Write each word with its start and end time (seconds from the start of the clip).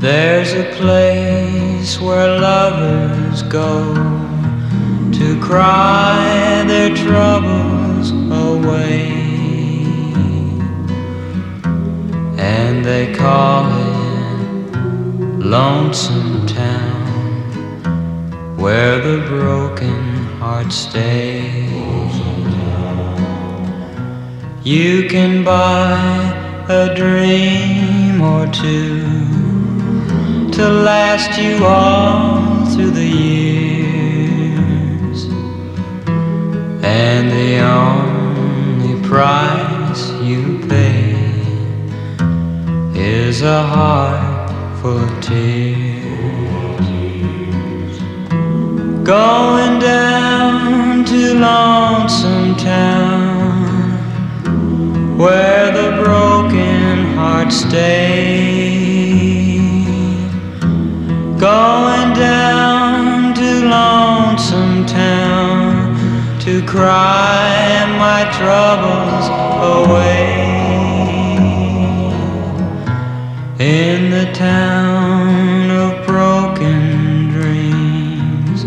There's 0.00 0.52
a 0.54 0.64
place 0.74 2.00
where 2.00 2.40
lovers 2.40 3.42
go 3.44 3.94
to 5.12 5.40
cry 5.40 6.64
their 6.66 6.92
troubles 6.96 8.10
away. 8.10 9.12
And 12.36 12.84
they 12.84 13.14
call 13.14 13.70
it 13.82 13.87
Lonesome 15.40 16.46
Town, 16.46 17.36
where 18.58 18.98
the 19.00 19.24
broken 19.28 20.26
heart 20.40 20.72
stays. 20.72 21.70
You 24.64 25.08
can 25.08 25.44
buy 25.44 26.66
a 26.68 26.92
dream 26.94 28.20
or 28.20 28.46
two 28.48 29.00
to 30.50 30.68
last 30.68 31.38
you 31.40 31.64
all 31.64 32.66
through 32.74 32.90
the 32.90 33.06
years. 33.06 34.48
And 36.82 37.30
the 37.30 37.60
only 37.60 39.00
price 39.08 40.10
you 40.20 40.66
pay 40.68 41.14
is 42.94 43.42
a 43.42 43.62
heart 43.62 44.27
tears. 45.20 46.86
Going 49.04 49.78
down 49.78 51.04
to 51.04 51.34
Lonesome 51.34 52.56
Town, 52.56 53.98
where 55.18 55.70
the 55.72 56.02
broken 56.02 57.14
heart 57.16 57.52
stays 57.52 58.38
going 61.38 62.14
down 62.14 63.32
to 63.32 63.68
Lonesome 63.68 64.84
Town 64.86 65.94
to 66.40 66.66
cry 66.66 67.86
my 67.96 68.28
troubles 68.36 69.47
In 73.98 74.10
the 74.12 74.30
town 74.32 75.70
of 75.70 76.06
broken 76.06 77.30
dreams, 77.30 78.60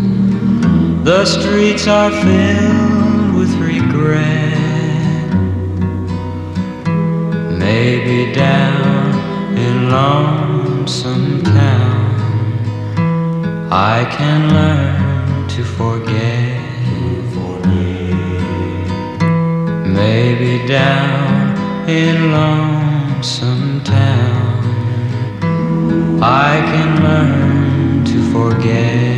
the 1.04 1.24
streets 1.24 1.86
are 1.86 2.10
filled 2.10 3.34
with 3.38 3.52
regret. 3.56 5.30
Maybe 7.66 8.30
down 8.34 9.56
in 9.56 9.88
Lonesome 9.88 11.42
Town. 11.44 12.12
I 13.72 14.04
can 14.16 14.40
learn 14.52 15.48
to 15.48 15.64
forget. 15.64 16.62
Maybe 20.02 20.66
down 20.66 21.88
in 21.88 22.32
lonesome 22.32 23.82
town, 23.84 24.31
I 26.24 26.62
can 26.70 27.02
learn 27.02 28.04
to 28.04 28.32
forget. 28.32 29.11